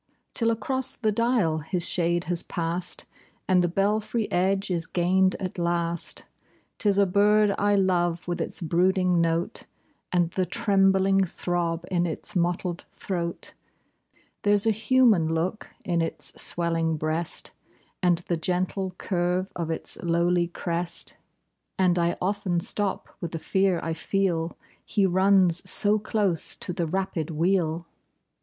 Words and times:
Till 0.33 0.49
across 0.49 0.95
the 0.95 1.11
dial 1.11 1.59
his 1.59 1.87
shade 1.87 2.23
has 2.23 2.41
pass'd, 2.41 3.03
And 3.47 3.61
the 3.63 3.67
belfry 3.67 4.31
edge 4.31 4.71
is 4.71 4.87
gain'd 4.87 5.35
at 5.35 5.59
last. 5.59 6.23
'Tis 6.79 6.97
a 6.97 7.05
bird 7.05 7.53
I 7.59 7.75
love, 7.75 8.27
with 8.27 8.41
its 8.41 8.61
brooding 8.61 9.21
note, 9.21 9.61
And 10.11 10.31
the 10.31 10.47
trembling 10.47 11.23
throb 11.25 11.85
in 11.91 12.07
its 12.07 12.35
mottled 12.35 12.85
throat; 12.91 13.53
There's 14.41 14.65
a 14.65 14.71
human 14.71 15.35
look 15.35 15.69
in 15.85 16.01
its 16.01 16.31
swellinor 16.33 16.97
breast, 16.97 17.51
And 18.01 18.17
the 18.27 18.37
gentle 18.37 18.95
curve 18.97 19.51
of 19.55 19.69
its 19.69 19.97
lowly 20.01 20.47
crest; 20.47 21.15
And 21.77 21.99
I 21.99 22.17
often 22.19 22.59
stop 22.59 23.07
with 23.21 23.33
the 23.33 23.37
fear 23.37 23.79
I 23.83 23.93
feel— 23.93 24.57
He 24.83 25.05
runs 25.05 25.69
so 25.69 25.99
close 25.99 26.55
to 26.55 26.73
the 26.73 26.87
rapid 26.87 27.29
wheel. 27.29 27.85